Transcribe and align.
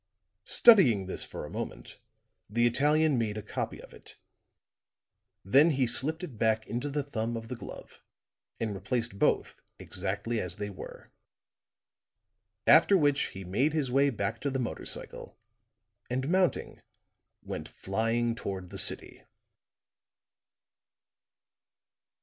Studying 0.49 1.05
this 1.05 1.23
for 1.25 1.45
a 1.45 1.49
moment, 1.51 1.99
the 2.49 2.65
Italian 2.65 3.19
made 3.19 3.37
a 3.37 3.43
copy 3.43 3.79
of 3.79 3.93
it. 3.93 4.17
Then 5.45 5.69
he 5.69 5.85
slipped 5.85 6.23
it 6.23 6.39
back 6.39 6.65
into 6.65 6.89
the 6.89 7.03
thumb 7.03 7.37
of 7.37 7.49
the 7.49 7.55
glove 7.55 8.01
and 8.59 8.73
replaced 8.73 9.19
both 9.19 9.61
exactly 9.77 10.39
as 10.41 10.55
they 10.55 10.71
were; 10.71 11.11
after 12.65 12.97
which 12.97 13.25
he 13.35 13.43
made 13.43 13.73
his 13.73 13.91
way 13.91 14.09
back 14.09 14.41
to 14.41 14.49
the 14.49 14.57
motor 14.57 14.87
cycle, 14.87 15.37
and 16.09 16.29
mounting, 16.31 16.81
went 17.43 17.67
flying 17.67 18.33
toward 18.33 18.71
the 18.71 18.79
city. 18.79 19.21